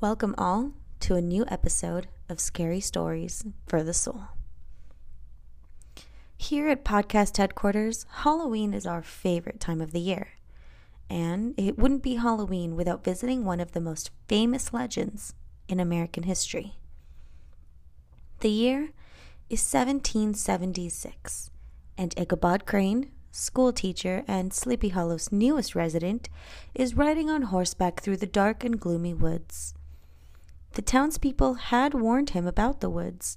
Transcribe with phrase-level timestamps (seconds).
[0.00, 4.28] Welcome all to a new episode of Scary Stories for the Soul.
[6.36, 10.28] Here at podcast headquarters, Halloween is our favorite time of the year.
[11.10, 15.34] And it wouldn't be Halloween without visiting one of the most famous legends
[15.68, 16.74] in American history.
[18.38, 18.90] The year
[19.50, 21.50] is 1776,
[21.96, 26.28] and Ichabod Crane, school teacher and Sleepy Hollow's newest resident,
[26.72, 29.74] is riding on horseback through the dark and gloomy woods.
[30.72, 33.36] The townspeople had warned him about the woods,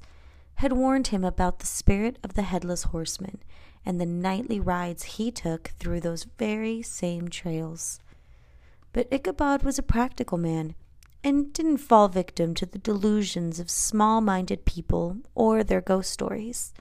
[0.55, 3.41] had warned him about the spirit of the headless horseman
[3.85, 7.99] and the nightly rides he took through those very same trails.
[8.93, 10.75] But Ichabod was a practical man
[11.23, 16.73] and didn't fall victim to the delusions of small minded people or their ghost stories.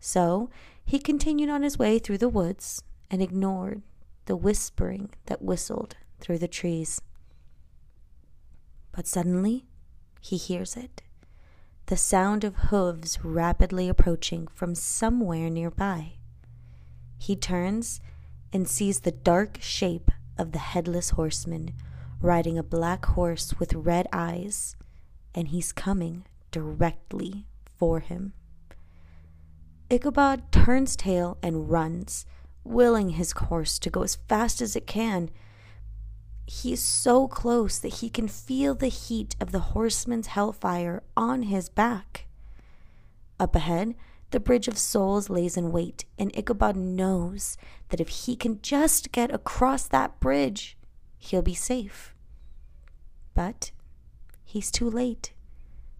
[0.00, 0.50] So
[0.84, 3.82] he continued on his way through the woods and ignored
[4.26, 7.00] the whispering that whistled through the trees.
[8.92, 9.66] But suddenly,
[10.22, 11.02] he hears it
[11.86, 16.12] the sound of hooves rapidly approaching from somewhere nearby.
[17.18, 18.00] He turns
[18.52, 21.72] and sees the dark shape of the headless horseman
[22.20, 24.76] riding a black horse with red eyes,
[25.34, 28.32] and he's coming directly for him.
[29.90, 32.24] Ichabod turns tail and runs,
[32.64, 35.30] willing his horse to go as fast as it can
[36.46, 41.42] he is so close that he can feel the heat of the horseman's hellfire on
[41.44, 42.26] his back.
[43.38, 43.94] Up ahead,
[44.30, 47.56] the Bridge of Souls lays in wait, and Ichabod knows
[47.90, 50.76] that if he can just get across that bridge,
[51.18, 52.14] he'll be safe.
[53.34, 53.70] But
[54.42, 55.32] he's too late.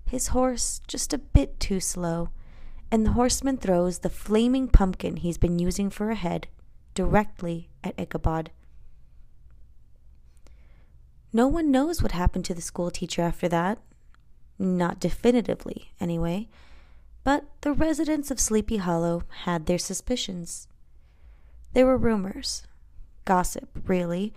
[0.06, 2.30] His horse just a bit too slow,
[2.90, 6.48] and the horseman throws the flaming pumpkin he's been using for a head
[6.94, 8.50] directly at Ichabod.
[11.32, 13.78] No one knows what happened to the school teacher after that.
[14.58, 16.48] Not definitively, anyway.
[17.24, 20.68] But the residents of Sleepy Hollow had their suspicions.
[21.72, 22.66] There were rumors,
[23.24, 24.34] gossip, really,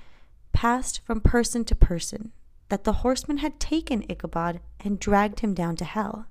[0.54, 2.32] passed from person to person,
[2.70, 6.28] that the horseman had taken Ichabod and dragged him down to hell.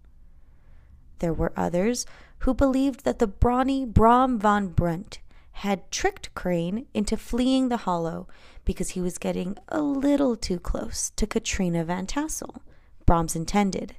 [1.18, 2.06] There were others
[2.38, 5.18] who believed that the brawny Brom Van Brunt
[5.52, 8.26] had tricked Crane into fleeing the hollow
[8.64, 12.62] because he was getting a little too close to Katrina Van Tassel,
[13.06, 13.96] Brom's intended.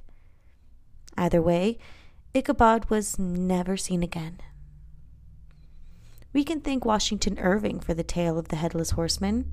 [1.16, 1.78] Either way,
[2.34, 4.40] Ichabod was never seen again.
[6.32, 9.52] We can thank Washington Irving for the tale of the Headless Horseman.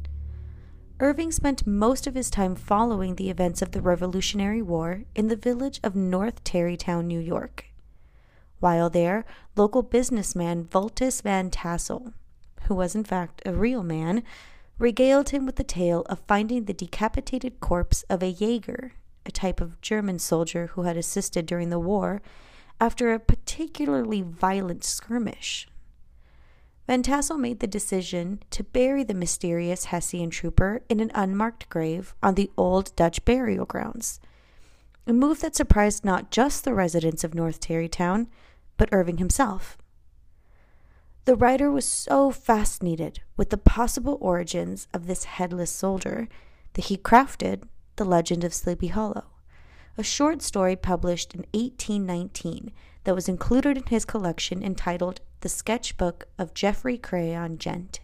[0.99, 5.35] Irving spent most of his time following the events of the Revolutionary War in the
[5.35, 7.65] village of North Tarrytown, New York.
[8.59, 9.25] While there,
[9.55, 12.13] local businessman Baltus Van Tassel,
[12.67, 14.23] who was in fact a real man,
[14.83, 18.91] regaled him with the tale of finding the decapitated corpse of a Jaeger,
[19.25, 22.21] a type of German soldier who had assisted during the war,
[22.81, 25.69] after a particularly violent skirmish.
[26.85, 32.13] Van Tassel made the decision to bury the mysterious Hessian trooper in an unmarked grave
[32.21, 34.19] on the old Dutch burial grounds,
[35.07, 38.27] a move that surprised not just the residents of North Tarrytown,
[38.75, 39.77] but Irving himself.
[41.25, 46.27] The writer was so fascinated with the possible origins of this headless soldier
[46.73, 47.63] that he crafted
[47.95, 49.27] The Legend of Sleepy Hollow,
[49.97, 52.73] a short story published in 1819
[53.05, 58.01] that was included in his collection entitled The Sketchbook of Geoffrey Crayon Gent.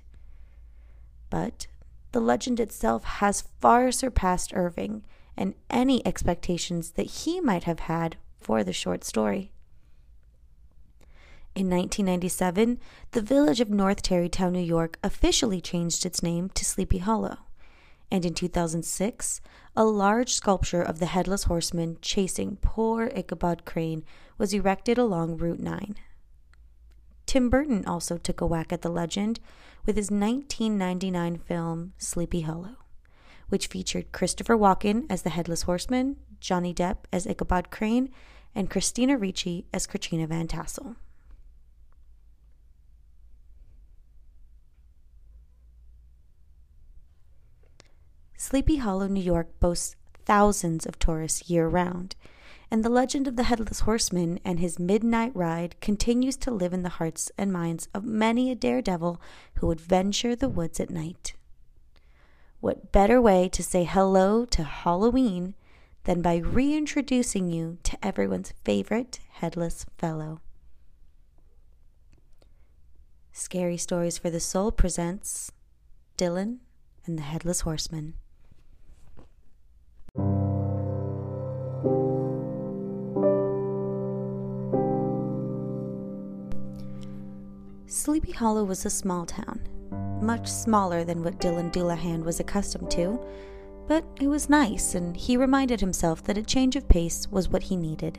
[1.29, 1.67] But
[2.13, 5.03] the legend itself has far surpassed Irving
[5.35, 9.51] and any expectations that he might have had for the short story.
[11.59, 12.79] In 1997,
[13.11, 17.39] the village of North Tarrytown, New York officially changed its name to Sleepy Hollow.
[18.09, 19.41] And in 2006,
[19.75, 24.05] a large sculpture of the headless horseman chasing poor Ichabod Crane
[24.37, 25.95] was erected along Route 9.
[27.25, 29.41] Tim Burton also took a whack at the legend
[29.85, 32.77] with his 1999 film Sleepy Hollow,
[33.49, 38.13] which featured Christopher Walken as the headless horseman, Johnny Depp as Ichabod Crane,
[38.55, 40.95] and Christina Ricci as Katrina Van Tassel.
[48.49, 52.15] Sleepy Hollow, New York boasts thousands of tourists year round,
[52.71, 56.81] and the legend of the Headless Horseman and his midnight ride continues to live in
[56.81, 59.21] the hearts and minds of many a daredevil
[59.57, 61.35] who would venture the woods at night.
[62.59, 65.53] What better way to say hello to Halloween
[66.05, 70.41] than by reintroducing you to everyone's favorite headless fellow?
[73.31, 75.51] Scary Stories for the Soul presents
[76.17, 76.61] Dylan
[77.05, 78.15] and the Headless Horseman.
[87.99, 89.59] Sleepy Hollow was a small town,
[90.21, 93.19] much smaller than what Dylan Dullahan was accustomed to,
[93.89, 97.63] but it was nice, and he reminded himself that a change of pace was what
[97.63, 98.17] he needed.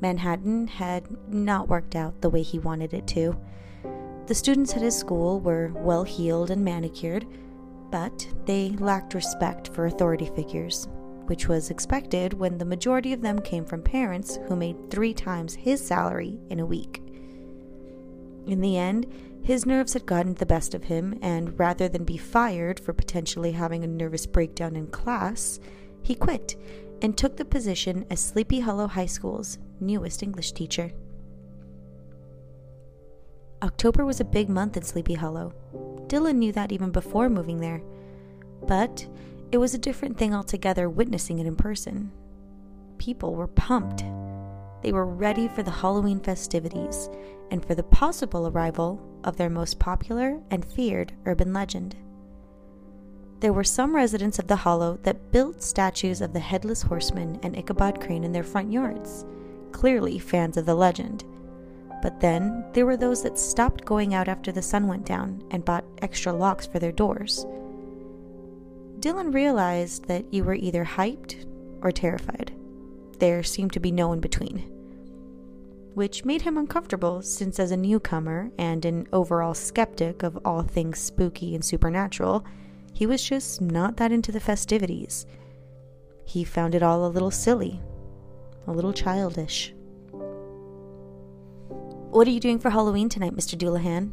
[0.00, 3.36] Manhattan had not worked out the way he wanted it to.
[4.24, 7.26] The students at his school were well heeled and manicured,
[7.90, 10.88] but they lacked respect for authority figures,
[11.26, 15.54] which was expected when the majority of them came from parents who made three times
[15.54, 17.02] his salary in a week.
[18.46, 19.06] In the end,
[19.42, 23.52] his nerves had gotten the best of him, and rather than be fired for potentially
[23.52, 25.60] having a nervous breakdown in class,
[26.02, 26.56] he quit
[27.02, 30.92] and took the position as Sleepy Hollow High School's newest English teacher.
[33.62, 35.52] October was a big month in Sleepy Hollow.
[36.06, 37.82] Dylan knew that even before moving there.
[38.66, 39.06] But
[39.52, 42.10] it was a different thing altogether witnessing it in person.
[42.98, 44.02] People were pumped.
[44.82, 47.10] They were ready for the Halloween festivities
[47.50, 51.96] and for the possible arrival of their most popular and feared urban legend.
[53.40, 57.56] There were some residents of the Hollow that built statues of the Headless Horseman and
[57.56, 59.24] Ichabod Crane in their front yards,
[59.72, 61.24] clearly fans of the legend.
[62.02, 65.64] But then there were those that stopped going out after the sun went down and
[65.64, 67.44] bought extra locks for their doors.
[69.00, 71.46] Dylan realized that you were either hyped
[71.82, 72.52] or terrified.
[73.20, 74.58] There seemed to be no in between.
[75.94, 80.98] Which made him uncomfortable since, as a newcomer and an overall skeptic of all things
[80.98, 82.44] spooky and supernatural,
[82.94, 85.26] he was just not that into the festivities.
[86.24, 87.80] He found it all a little silly,
[88.66, 89.74] a little childish.
[92.10, 93.56] What are you doing for Halloween tonight, Mr.
[93.58, 94.12] Dullahan?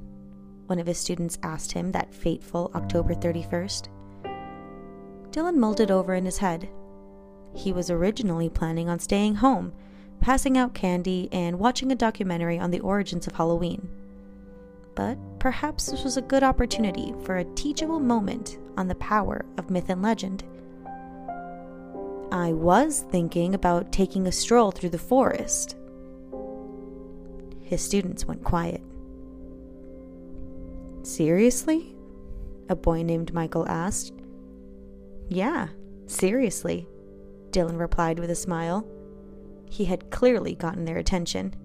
[0.68, 3.88] One of his students asked him that fateful October 31st.
[5.32, 6.70] Dylan mulled it over in his head.
[7.54, 9.74] He was originally planning on staying home,
[10.22, 13.90] passing out candy, and watching a documentary on the origins of Halloween.
[14.96, 19.70] But perhaps this was a good opportunity for a teachable moment on the power of
[19.70, 20.44] myth and legend.
[22.32, 25.76] I was thinking about taking a stroll through the forest,
[27.68, 28.82] his students went quiet.
[31.04, 31.94] Seriously?
[32.70, 34.14] A boy named Michael asked.
[35.28, 35.68] Yeah,
[36.06, 36.88] seriously,
[37.58, 38.88] Dylan replied with a smile.
[39.68, 41.56] He had clearly gotten their attention.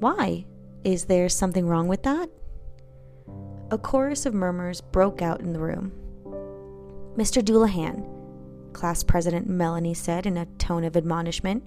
[0.00, 0.46] Why?
[0.82, 2.28] Is there something wrong with that?
[3.70, 5.92] A chorus of murmurs broke out in the room.
[7.16, 7.40] Mr.
[7.40, 8.04] Dullahan,
[8.72, 11.64] class president Melanie said in a tone of admonishment,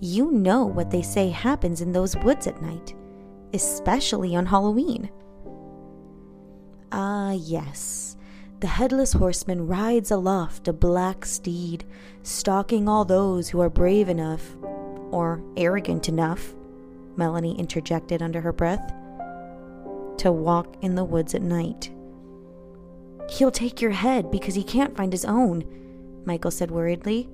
[0.00, 2.94] you know what they say happens in those woods at night,
[3.52, 5.10] especially on Halloween.
[6.90, 8.16] Ah, yes.
[8.60, 11.84] The headless horseman rides aloft a black steed,
[12.22, 14.54] stalking all those who are brave enough,
[15.10, 16.54] or arrogant enough,
[17.16, 18.92] Melanie interjected under her breath,
[20.18, 21.90] to walk in the woods at night.
[23.30, 25.64] He'll take your head because he can't find his own,
[26.26, 27.30] Michael said worriedly.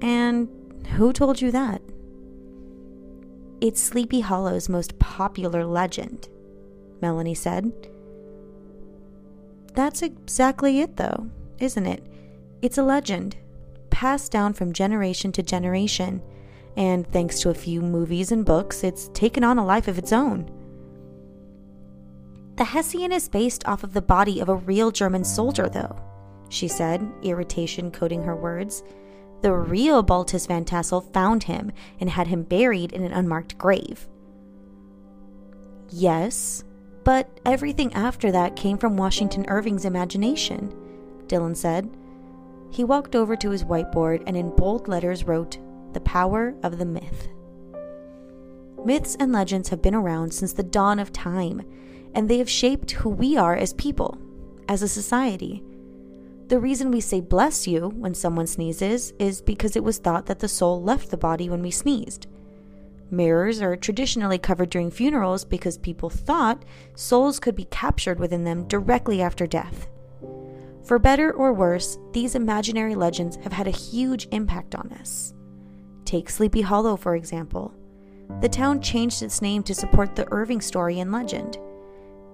[0.00, 0.48] And
[0.92, 1.82] who told you that?
[3.60, 6.28] It's Sleepy Hollow's most popular legend,
[7.00, 7.72] Melanie said.
[9.76, 12.04] That's exactly it, though, isn't it?
[12.62, 13.36] It's a legend,
[13.90, 16.22] passed down from generation to generation,
[16.78, 20.14] and thanks to a few movies and books, it's taken on a life of its
[20.14, 20.50] own.
[22.56, 25.94] The Hessian is based off of the body of a real German soldier, though,
[26.48, 28.82] she said, irritation coating her words.
[29.42, 34.08] The real Baltus Van Tassel found him and had him buried in an unmarked grave.
[35.90, 36.64] Yes,
[37.06, 40.74] but everything after that came from Washington Irving's imagination,
[41.28, 41.88] Dylan said.
[42.72, 45.56] He walked over to his whiteboard and in bold letters wrote,
[45.92, 47.28] The Power of the Myth.
[48.84, 51.62] Myths and legends have been around since the dawn of time,
[52.12, 54.18] and they have shaped who we are as people,
[54.68, 55.62] as a society.
[56.48, 60.40] The reason we say bless you when someone sneezes is because it was thought that
[60.40, 62.26] the soul left the body when we sneezed.
[63.10, 68.66] Mirrors are traditionally covered during funerals because people thought souls could be captured within them
[68.66, 69.88] directly after death.
[70.84, 75.34] For better or worse, these imaginary legends have had a huge impact on us.
[76.04, 77.74] Take Sleepy Hollow, for example.
[78.40, 81.58] The town changed its name to support the Irving story and legend.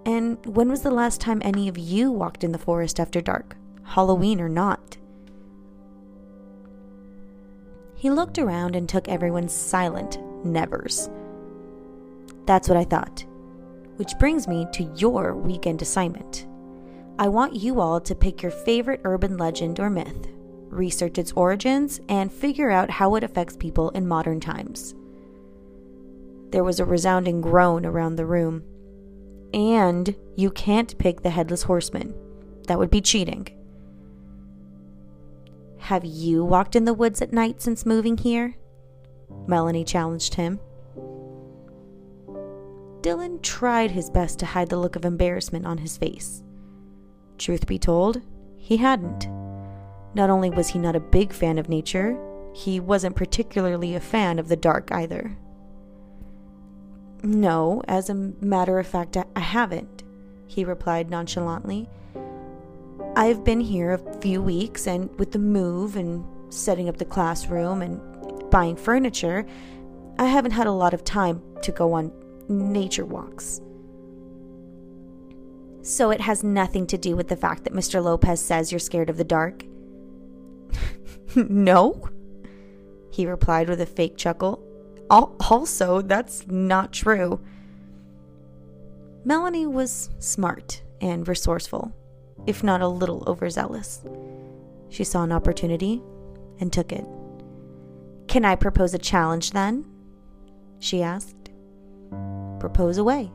[0.07, 3.57] And when was the last time any of you walked in the forest after dark?
[3.85, 4.97] Halloween or not.
[7.95, 11.09] He looked around and took everyone silent nevers.
[12.47, 13.25] That's what I thought.
[13.97, 16.47] Which brings me to your weekend assignment.
[17.19, 20.29] I want you all to pick your favorite urban legend or myth,
[20.69, 24.95] research its origins, and figure out how it affects people in modern times.
[26.51, 28.65] There was a resounding groan around the room.
[29.55, 32.15] And you can't pick the headless horseman.
[32.67, 33.49] That would be cheating.
[35.79, 38.57] Have you walked in the woods at night since moving here?
[39.47, 40.61] Melanie challenged him.
[43.01, 46.43] Dylan tried his best to hide the look of embarrassment on his face.
[47.37, 48.23] Truth be told,
[48.57, 49.29] he hadn't.
[50.15, 52.17] Not only was he not a big fan of nature,
[52.55, 55.37] he wasn't particularly a fan of the dark either.
[57.25, 60.03] No, as a matter of fact, I haven't,
[60.47, 61.89] he replied nonchalantly.
[63.17, 67.83] I've been here a few weeks, and with the move and setting up the classroom
[67.83, 68.01] and
[68.53, 69.45] buying furniture,
[70.19, 72.13] I haven't had a lot of time to go on
[72.49, 73.61] nature walks.
[75.81, 78.03] So it has nothing to do with the fact that Mr.
[78.05, 79.65] Lopez says you're scared of the dark?
[81.35, 82.09] no,
[83.11, 84.63] he replied with a fake chuckle.
[85.11, 87.41] Also, that's not true.
[89.25, 91.93] Melanie was smart and resourceful,
[92.47, 94.03] if not a little overzealous.
[94.89, 96.03] She saw an opportunity
[96.61, 97.05] and took it.
[98.29, 99.87] Can I propose a challenge then?
[100.79, 101.51] She asked.
[102.59, 103.31] Propose away.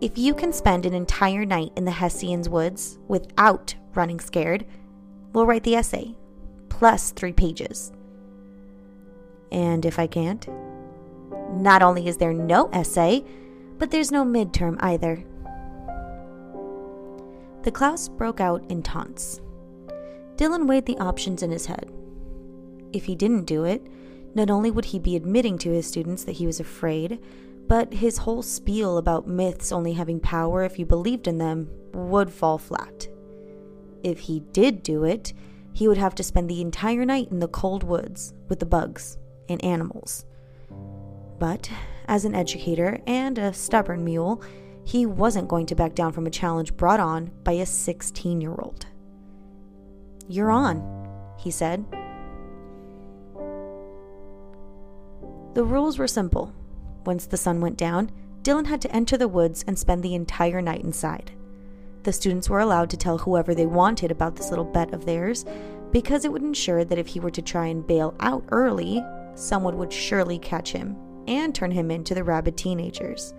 [0.00, 4.66] If you can spend an entire night in the Hessian's woods without running scared,
[5.32, 6.14] we'll write the essay,
[6.68, 7.92] plus three pages.
[9.50, 10.46] And if I can't,
[11.54, 13.24] not only is there no essay,
[13.78, 15.24] but there's no midterm either.
[17.62, 19.40] The class broke out in taunts.
[20.36, 21.90] Dylan weighed the options in his head.
[22.96, 23.86] If he didn't do it,
[24.34, 27.20] not only would he be admitting to his students that he was afraid,
[27.68, 32.32] but his whole spiel about myths only having power if you believed in them would
[32.32, 33.06] fall flat.
[34.02, 35.34] If he did do it,
[35.74, 39.18] he would have to spend the entire night in the cold woods with the bugs
[39.46, 40.24] and animals.
[41.38, 41.70] But
[42.08, 44.42] as an educator and a stubborn mule,
[44.84, 48.54] he wasn't going to back down from a challenge brought on by a 16 year
[48.58, 48.86] old.
[50.28, 50.80] You're on,
[51.38, 51.84] he said.
[55.56, 56.52] The rules were simple.
[57.06, 58.10] Once the sun went down,
[58.42, 61.30] Dylan had to enter the woods and spend the entire night inside.
[62.02, 65.46] The students were allowed to tell whoever they wanted about this little bet of theirs
[65.92, 69.02] because it would ensure that if he were to try and bail out early,
[69.34, 70.94] someone would surely catch him
[71.26, 73.32] and turn him into the rabid teenagers.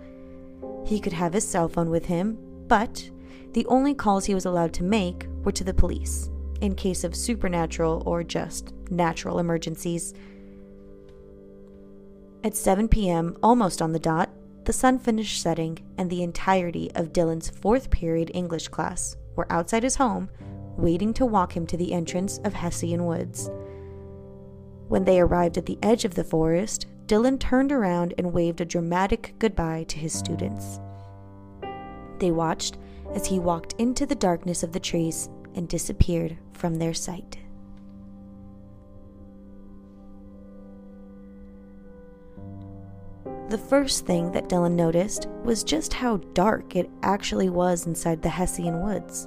[0.84, 3.08] He could have his cell phone with him, but
[3.52, 6.30] the only calls he was allowed to make were to the police
[6.62, 10.14] in case of supernatural or just natural emergencies.
[12.44, 14.30] At 7 p.m., almost on the dot,
[14.64, 19.82] the sun finished setting, and the entirety of Dylan's fourth period English class were outside
[19.82, 20.30] his home,
[20.76, 23.50] waiting to walk him to the entrance of Hessian Woods.
[24.88, 28.64] When they arrived at the edge of the forest, Dylan turned around and waved a
[28.64, 30.78] dramatic goodbye to his students.
[32.18, 32.78] They watched
[33.14, 37.38] as he walked into the darkness of the trees and disappeared from their sight.
[43.48, 48.28] The first thing that Dylan noticed was just how dark it actually was inside the
[48.28, 49.26] Hessian woods.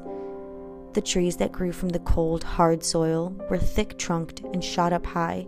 [0.93, 5.07] The trees that grew from the cold, hard soil were thick trunked and shot up
[5.07, 5.47] high,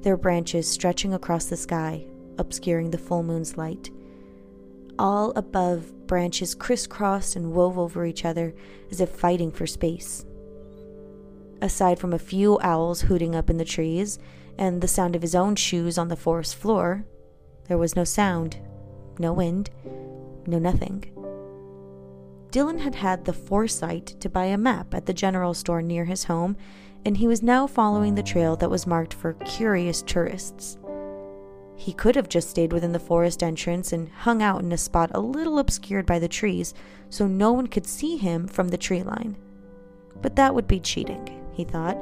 [0.00, 2.06] their branches stretching across the sky,
[2.38, 3.88] obscuring the full moon's light.
[4.98, 8.52] All above, branches crisscrossed and wove over each other
[8.90, 10.24] as if fighting for space.
[11.62, 14.18] Aside from a few owls hooting up in the trees
[14.58, 17.04] and the sound of his own shoes on the forest floor,
[17.68, 18.56] there was no sound,
[19.18, 19.70] no wind,
[20.46, 21.04] no nothing.
[22.50, 26.24] Dylan had had the foresight to buy a map at the general store near his
[26.24, 26.56] home,
[27.04, 30.78] and he was now following the trail that was marked for curious tourists.
[31.76, 35.10] He could have just stayed within the forest entrance and hung out in a spot
[35.14, 36.74] a little obscured by the trees
[37.10, 39.36] so no one could see him from the tree line.
[40.20, 41.96] But that would be cheating, he thought,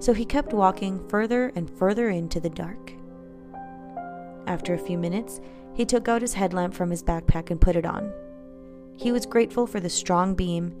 [0.00, 2.92] so he kept walking further and further into the dark.
[4.50, 5.40] After a few minutes,
[5.74, 8.12] he took out his headlamp from his backpack and put it on.
[8.96, 10.74] He was grateful for the strong beam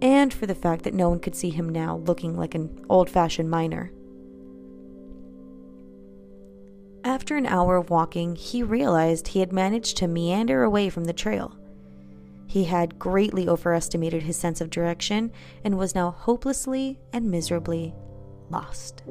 [0.00, 3.10] and for the fact that no one could see him now looking like an old
[3.10, 3.92] fashioned miner.
[7.04, 11.12] After an hour of walking, he realized he had managed to meander away from the
[11.12, 11.54] trail.
[12.46, 15.32] He had greatly overestimated his sense of direction
[15.64, 17.94] and was now hopelessly and miserably
[18.48, 19.02] lost.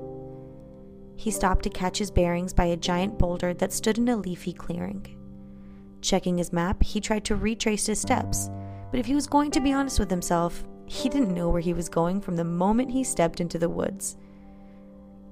[1.21, 4.53] He stopped to catch his bearings by a giant boulder that stood in a leafy
[4.53, 5.05] clearing.
[6.01, 8.49] Checking his map, he tried to retrace his steps,
[8.89, 11.73] but if he was going to be honest with himself, He didn't know where he
[11.73, 14.17] was going from the moment he stepped into the woods.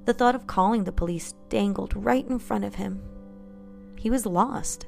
[0.05, 3.01] The thought of calling the police dangled right in front of him.
[3.97, 4.85] He was lost,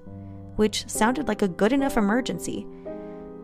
[0.56, 2.66] which sounded like a good enough emergency.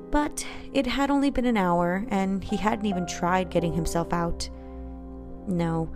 [0.09, 4.49] But it had only been an hour, and he hadn't even tried getting himself out.
[5.47, 5.89] No,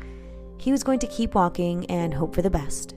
[0.61, 2.93] he was going to keep walking and hope for the best.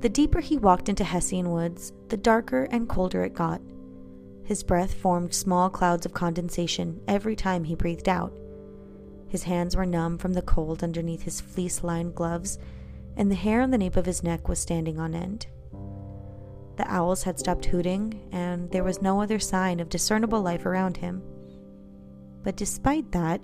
[0.00, 3.60] The deeper he walked into Hessian woods, the darker and colder it got.
[4.44, 8.32] His breath formed small clouds of condensation every time he breathed out.
[9.28, 12.58] His hands were numb from the cold underneath his fleece lined gloves,
[13.14, 15.48] and the hair on the nape of his neck was standing on end.
[16.78, 20.96] The owls had stopped hooting, and there was no other sign of discernible life around
[20.96, 21.22] him.
[22.42, 23.42] But despite that,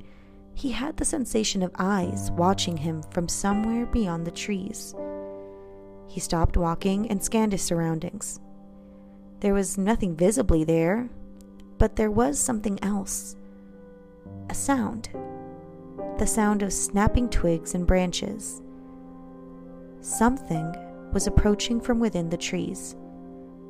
[0.55, 4.95] he had the sensation of eyes watching him from somewhere beyond the trees.
[6.09, 8.41] He stopped walking and scanned his surroundings.
[9.41, 11.09] There was nothing visibly there,
[11.79, 13.37] but there was something else
[14.49, 15.09] a sound.
[16.19, 18.61] The sound of snapping twigs and branches.
[20.01, 20.75] Something
[21.13, 22.97] was approaching from within the trees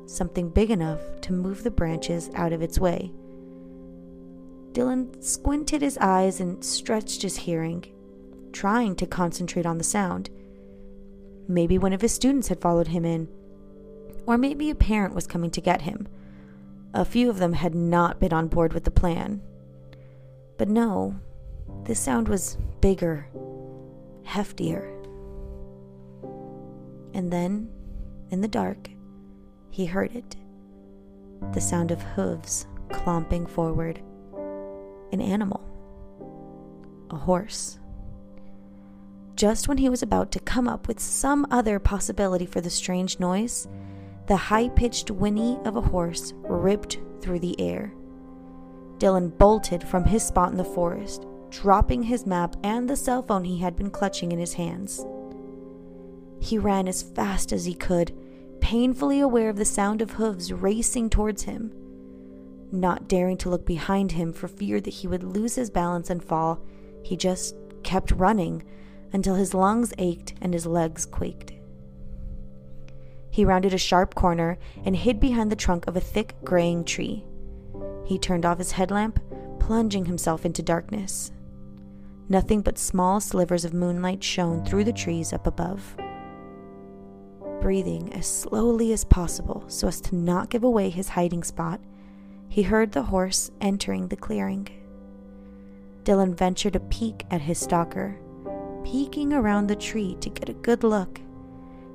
[0.05, 3.11] something big enough to move the branches out of its way.
[4.73, 7.85] Dylan squinted his eyes and stretched his hearing,
[8.51, 10.29] trying to concentrate on the sound.
[11.47, 13.27] Maybe one of his students had followed him in,
[14.25, 16.07] or maybe a parent was coming to get him.
[16.93, 19.41] A few of them had not been on board with the plan.
[20.57, 21.15] But no,
[21.83, 23.27] this sound was bigger,
[24.25, 24.89] heftier.
[27.13, 27.69] And then,
[28.31, 28.89] in the dark,
[29.69, 30.35] he heard it
[31.51, 34.01] the sound of hooves clomping forward.
[35.13, 35.61] An animal.
[37.11, 37.77] A horse.
[39.35, 43.19] Just when he was about to come up with some other possibility for the strange
[43.19, 43.67] noise,
[44.25, 47.93] the high pitched whinny of a horse ripped through the air.
[48.97, 53.43] Dylan bolted from his spot in the forest, dropping his map and the cell phone
[53.43, 55.05] he had been clutching in his hands.
[56.39, 58.17] He ran as fast as he could,
[58.61, 61.71] painfully aware of the sound of hooves racing towards him.
[62.73, 66.23] Not daring to look behind him for fear that he would lose his balance and
[66.23, 66.59] fall,
[67.03, 68.63] he just kept running
[69.13, 71.53] until his lungs ached and his legs quaked.
[73.29, 77.23] He rounded a sharp corner and hid behind the trunk of a thick, graying tree.
[78.05, 79.19] He turned off his headlamp,
[79.59, 81.31] plunging himself into darkness.
[82.27, 85.95] Nothing but small slivers of moonlight shone through the trees up above
[87.63, 91.79] breathing as slowly as possible so as to not give away his hiding spot,
[92.53, 94.67] he heard the horse entering the clearing.
[96.03, 98.15] Dylan ventured a peek at his stalker,
[98.83, 101.19] peeking around the tree to get a good look,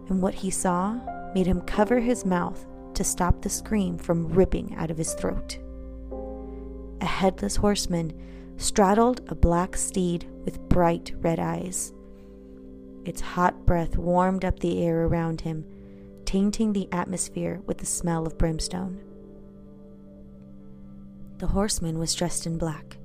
[0.08, 0.98] and what he saw
[1.32, 5.60] made him cover his mouth to stop the scream from ripping out of his throat.
[7.02, 8.12] A headless horseman
[8.56, 11.92] straddled a black steed with bright red eyes.
[13.04, 15.64] Its hot breath warmed up the air around him,
[16.24, 19.00] tainting the atmosphere with the smell of brimstone.
[21.38, 22.98] The horseman was dressed in black,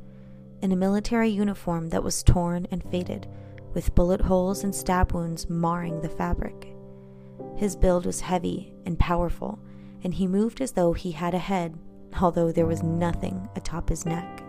[0.63, 3.27] in a military uniform that was torn and faded,
[3.75, 6.75] with bullet holes and stab wounds marring the fabric.
[7.55, 9.59] His build was heavy and powerful,
[10.03, 11.77] and he moved as though he had a head,
[12.19, 14.43] although there was nothing atop his neck.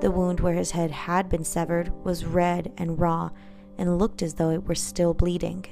[0.00, 3.30] The wound where his head had been severed was red and raw
[3.78, 5.64] and looked as though it were still bleeding.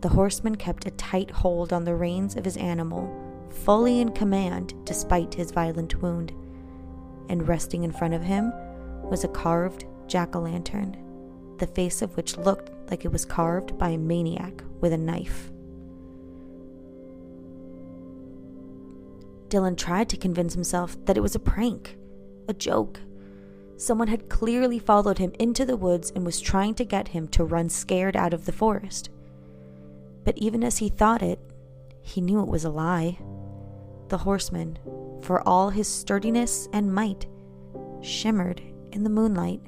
[0.00, 3.14] The horseman kept a tight hold on the reins of his animal,
[3.50, 6.32] fully in command despite his violent wound,
[7.28, 8.52] and resting in front of him
[9.02, 10.96] was a carved jack o' lantern,
[11.58, 15.50] the face of which looked like it was carved by a maniac with a knife.
[19.48, 21.96] Dylan tried to convince himself that it was a prank,
[22.48, 23.00] a joke,
[23.80, 27.44] Someone had clearly followed him into the woods and was trying to get him to
[27.44, 29.08] run scared out of the forest.
[30.22, 31.38] But even as he thought it,
[32.02, 33.16] he knew it was a lie.
[34.10, 34.76] The horseman,
[35.22, 37.28] for all his sturdiness and might,
[38.00, 39.62] shimmered in the moonlight.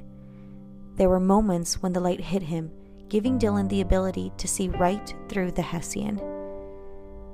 [0.97, 2.73] There were moments when the light hit him,
[3.09, 6.21] giving Dylan the ability to see right through the Hessian.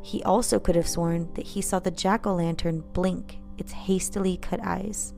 [0.03, 4.37] He also could have sworn that he saw the jack o' lantern blink its hastily
[4.37, 5.15] cut eyes.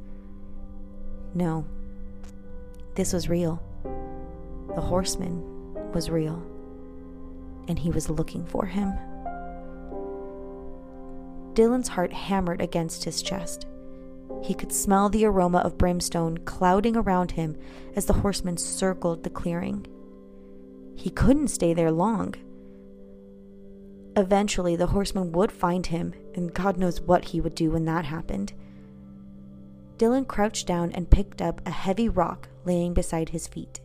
[1.35, 1.67] No,
[2.95, 3.61] this was real.
[4.77, 5.43] The horseman
[5.93, 6.41] was real,
[7.67, 8.93] and he was looking for him.
[11.55, 13.67] Dylan's heart hammered against his chest.
[14.43, 17.57] He could smell the aroma of brimstone clouding around him
[17.95, 19.87] as the horsemen circled the clearing.
[20.97, 22.35] He couldn't stay there long.
[24.17, 28.05] Eventually, the horsemen would find him, and God knows what he would do when that
[28.05, 28.53] happened.
[29.99, 33.81] Dylan crouched down and picked up a heavy rock laying beside his feet.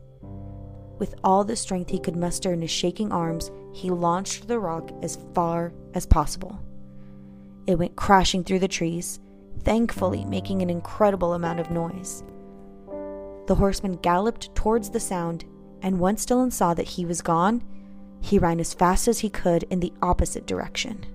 [0.98, 4.92] With all the strength he could muster in his shaking arms, he launched the rock
[5.02, 6.65] as far as possible.
[7.68, 9.20] It went crashing through the trees,
[9.64, 12.24] thankfully making an incredible amount of noise.
[13.48, 15.46] The horseman galloped towards the sound,
[15.82, 17.64] and once Dylan saw that he was gone,
[18.22, 21.06] he ran as fast as he could in the opposite direction.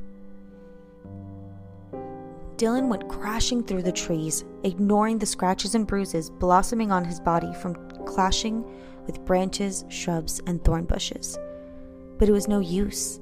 [2.56, 7.52] Dylan went crashing through the trees, ignoring the scratches and bruises blossoming on his body
[7.54, 8.64] from clashing
[9.06, 11.38] with branches, shrubs, and thorn bushes.
[12.18, 13.19] But it was no use.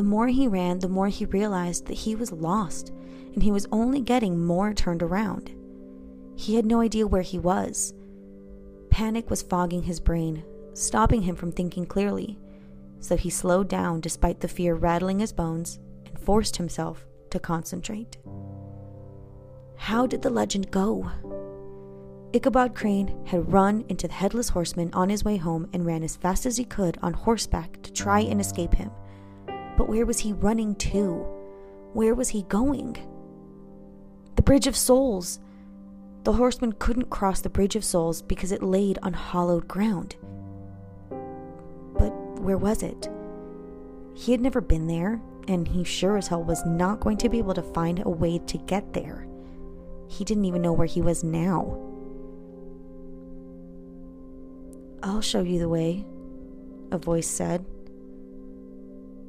[0.00, 2.88] The more he ran, the more he realized that he was lost,
[3.34, 5.54] and he was only getting more turned around.
[6.36, 7.92] He had no idea where he was.
[8.88, 12.38] Panic was fogging his brain, stopping him from thinking clearly,
[13.00, 18.16] so he slowed down despite the fear rattling his bones and forced himself to concentrate.
[19.76, 21.10] How did the legend go?
[22.32, 26.16] Ichabod Crane had run into the headless horseman on his way home and ran as
[26.16, 28.90] fast as he could on horseback to try and escape him.
[29.80, 31.26] But where was he running to?
[31.94, 32.98] Where was he going?
[34.36, 35.40] The Bridge of Souls!
[36.24, 40.16] The horseman couldn't cross the Bridge of Souls because it laid on hollowed ground.
[41.08, 42.10] But
[42.42, 43.08] where was it?
[44.12, 47.38] He had never been there, and he sure as hell was not going to be
[47.38, 49.26] able to find a way to get there.
[50.08, 51.78] He didn't even know where he was now.
[55.02, 56.04] I'll show you the way,
[56.90, 57.64] a voice said.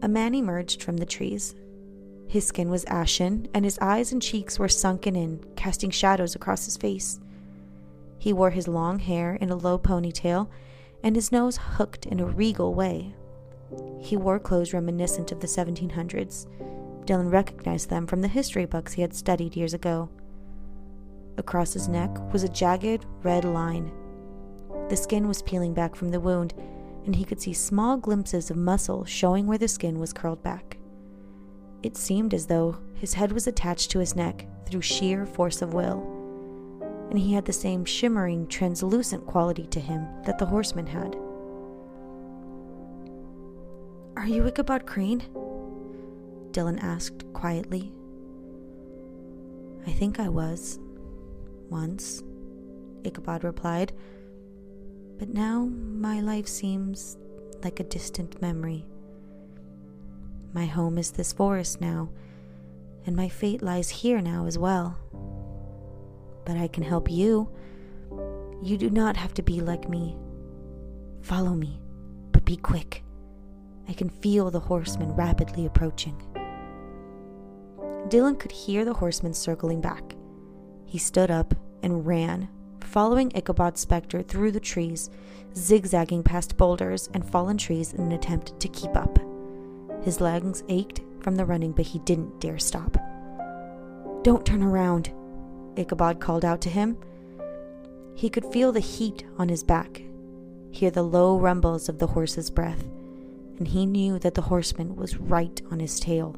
[0.01, 1.55] A man emerged from the trees.
[2.27, 6.65] His skin was ashen, and his eyes and cheeks were sunken in, casting shadows across
[6.65, 7.19] his face.
[8.17, 10.47] He wore his long hair in a low ponytail,
[11.03, 13.13] and his nose hooked in a regal way.
[13.99, 16.47] He wore clothes reminiscent of the 1700s.
[17.05, 20.09] Dylan recognized them from the history books he had studied years ago.
[21.37, 23.91] Across his neck was a jagged red line
[24.91, 26.53] the skin was peeling back from the wound,
[27.05, 30.77] and he could see small glimpses of muscle showing where the skin was curled back.
[31.83, 35.73] It seemed as though his head was attached to his neck through sheer force of
[35.73, 36.01] will,
[37.09, 41.15] and he had the same shimmering, translucent quality to him that the horseman had.
[44.15, 45.23] Are you Ichabod Crane?
[46.51, 47.91] Dylan asked quietly.
[49.87, 50.79] I think I was.
[51.69, 52.21] Once,
[53.03, 53.93] Ichabod replied,
[55.21, 57.15] but now my life seems
[57.63, 58.83] like a distant memory.
[60.51, 62.09] My home is this forest now,
[63.05, 64.97] and my fate lies here now as well.
[66.43, 67.51] But I can help you.
[68.63, 70.17] You do not have to be like me.
[71.21, 71.79] Follow me,
[72.31, 73.03] but be quick.
[73.87, 76.19] I can feel the horsemen rapidly approaching.
[78.07, 80.15] Dylan could hear the horsemen circling back.
[80.87, 81.53] He stood up
[81.83, 82.49] and ran
[82.91, 85.09] following Ichabod's specter through the trees,
[85.55, 89.17] zigzagging past boulders and fallen trees in an attempt to keep up.
[90.03, 92.97] His legs ached from the running, but he didn't dare stop.
[94.23, 95.13] Don't turn around,
[95.77, 96.97] Ichabod called out to him.
[98.13, 100.01] He could feel the heat on his back,
[100.71, 102.83] hear the low rumbles of the horse's breath,
[103.57, 106.35] and he knew that the horseman was right on his tail.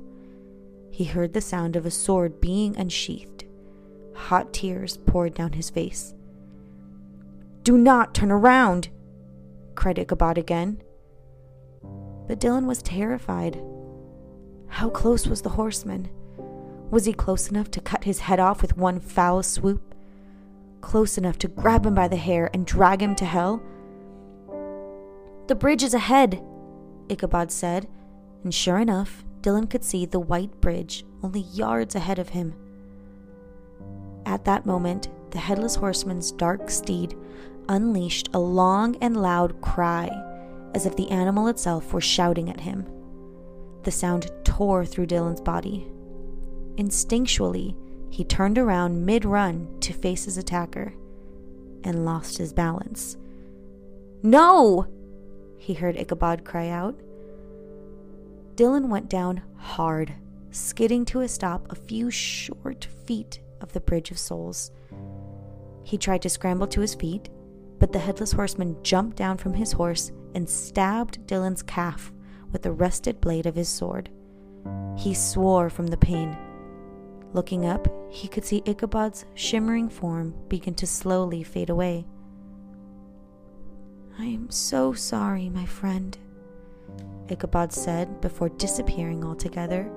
[0.92, 3.46] He heard the sound of a sword being unsheathed.
[4.14, 6.14] Hot tears poured down his face.
[7.64, 8.90] Do not turn around,
[9.76, 10.84] cried Ichabod again.
[12.28, 13.62] But Dylan was terrified.
[14.68, 16.10] How close was the horseman?
[16.92, 19.96] Was he close enough to cut his head off with one foul swoop?
[20.82, 23.64] Close enough to grab him by the hair and drag him to hell?
[25.48, 26.44] The bridge is ahead,
[27.08, 27.88] Ichabod said,
[28.44, 32.56] and sure enough, Dylan could see the white bridge only yards ahead of him.
[34.26, 37.16] At that moment, the headless horseman's dark steed
[37.70, 40.10] unleashed a long and loud cry,
[40.74, 42.86] as if the animal itself were shouting at him.
[43.84, 45.88] The sound tore through Dylan's body.
[46.76, 47.76] Instinctually,
[48.10, 50.94] he turned around mid run to face his attacker
[51.84, 53.18] and lost his balance.
[54.22, 54.88] No!
[55.58, 57.00] he heard Ichabod cry out.
[58.56, 60.14] Dylan went down hard,
[60.52, 64.72] skidding to a stop a few short feet of the Bridge of Souls.
[65.84, 67.30] He tried to scramble to his feet,
[67.84, 72.14] but the headless horseman jumped down from his horse and stabbed Dylan's calf
[72.54, 74.10] with the rusted blade of his sword.
[74.98, 76.38] He swore from the pain.
[77.34, 82.06] Looking up, he could see Ichabod's shimmering form begin to slowly fade away.
[84.18, 86.18] I am so sorry, my friend,
[87.28, 89.92] Ichabod said before disappearing altogether.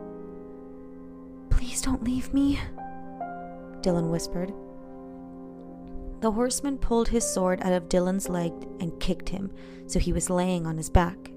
[1.50, 2.58] Please don't leave me,
[3.80, 4.52] Dylan whispered.
[6.20, 9.52] The horseman pulled his sword out of Dylan's leg and kicked him
[9.86, 11.30] so he was laying on his back.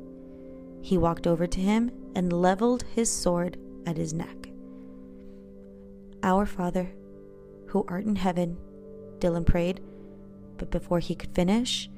[0.81, 4.49] He walked over to him and leveled his sword at his neck.
[6.23, 6.91] Our Father,
[7.67, 8.57] who art in heaven,
[9.19, 9.81] Dylan prayed,
[10.57, 11.89] but before he could finish,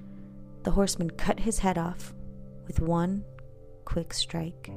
[0.63, 2.13] the horseman cut his head off
[2.67, 3.23] with one
[3.85, 4.71] quick strike.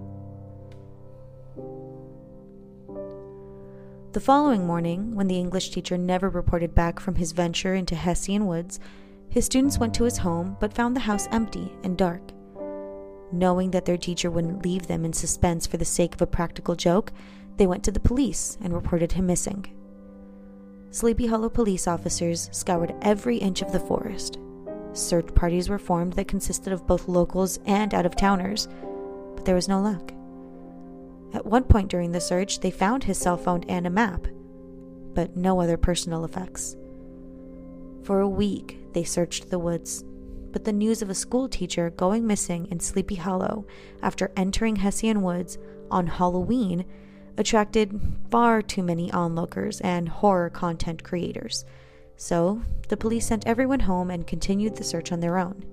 [4.14, 8.46] The following morning, when the English teacher never reported back from his venture into Hessian
[8.46, 8.78] woods,
[9.28, 12.22] his students went to his home but found the house empty and dark.
[13.32, 16.76] Knowing that their teacher wouldn't leave them in suspense for the sake of a practical
[16.76, 17.12] joke,
[17.56, 19.66] they went to the police and reported him missing.
[20.92, 24.38] Sleepy Hollow police officers scoured every inch of the forest.
[24.92, 28.68] Search parties were formed that consisted of both locals and out of towners,
[29.34, 30.12] but there was no luck.
[31.34, 34.28] At one point during the search, they found his cell phone and a map,
[35.14, 36.76] but no other personal effects.
[38.04, 40.04] For a week, they searched the woods,
[40.52, 43.66] but the news of a school teacher going missing in Sleepy Hollow
[44.00, 45.58] after entering Hessian Woods
[45.90, 46.84] on Halloween
[47.36, 51.64] attracted far too many onlookers and horror content creators.
[52.16, 55.64] So, the police sent everyone home and continued the search on their own.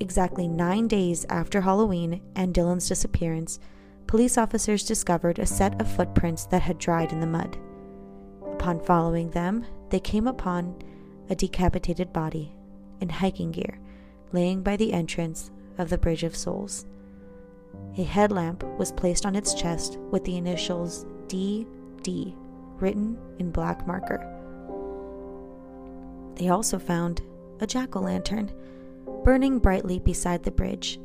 [0.00, 3.58] Exactly nine days after Halloween and Dylan's disappearance,
[4.06, 7.58] police officers discovered a set of footprints that had dried in the mud.
[8.52, 10.76] Upon following them, they came upon
[11.30, 12.54] a decapitated body
[13.00, 13.78] in hiking gear
[14.32, 16.86] laying by the entrance of the Bridge of Souls.
[17.96, 22.34] A headlamp was placed on its chest with the initials DD
[22.78, 24.28] written in black marker.
[26.36, 27.22] They also found
[27.60, 28.50] a jack o' lantern
[29.24, 30.98] burning brightly beside the bridge,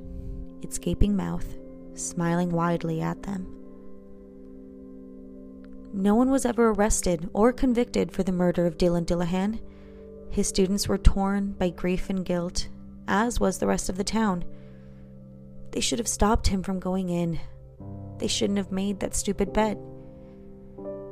[0.62, 1.57] its gaping mouth
[1.98, 3.54] smiling widely at them.
[5.94, 9.60] No one was ever arrested or convicted for the murder of Dylan Dullahan.
[10.30, 12.68] His students were torn by grief and guilt,
[13.08, 14.44] as was the rest of the town.
[15.72, 17.40] They should have stopped him from going in.
[18.20, 19.78] They shouldn't have made that stupid bet.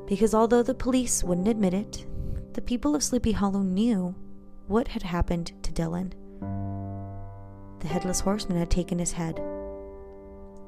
[0.05, 2.05] Because although the police wouldn't admit it,
[2.53, 4.15] the people of Sleepy Hollow knew
[4.67, 6.13] what had happened to Dylan.
[7.79, 9.39] The headless horseman had taken his head,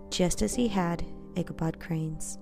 [0.09, 2.37] just as he had Ichabod Crane's.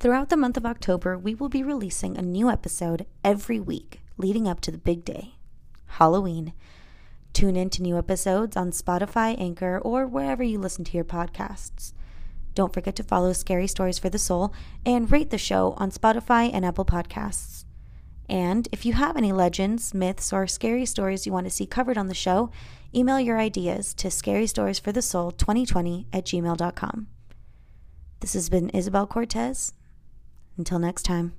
[0.00, 4.46] Throughout the month of October, we will be releasing a new episode every week leading
[4.46, 5.34] up to the big day,
[5.86, 6.52] Halloween.
[7.32, 11.92] Tune in to new episodes on Spotify, Anchor, or wherever you listen to your podcasts.
[12.58, 14.52] Don't forget to follow Scary Stories for the Soul
[14.84, 17.64] and rate the show on Spotify and Apple Podcasts.
[18.28, 21.96] And if you have any legends, myths, or scary stories you want to see covered
[21.96, 22.50] on the show,
[22.92, 27.06] email your ideas to scarystoriesforthesoul2020 at gmail.com.
[28.18, 29.74] This has been Isabel Cortez.
[30.56, 31.34] Until next time.